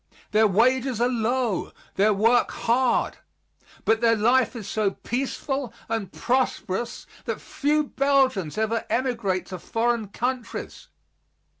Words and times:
Their 0.31 0.47
wages 0.47 0.99
are 0.99 1.07
low, 1.07 1.71
their 1.95 2.11
work 2.11 2.49
hard, 2.49 3.19
but 3.85 4.01
their 4.01 4.15
life 4.15 4.55
is 4.55 4.67
so 4.67 4.89
peaceful 4.89 5.71
and 5.87 6.11
prosperous 6.11 7.05
that 7.25 7.39
few 7.39 7.83
Belgians 7.83 8.57
ever 8.57 8.83
emigrate 8.89 9.45
to 9.45 9.59
foreign 9.59 10.07
countries. 10.07 10.87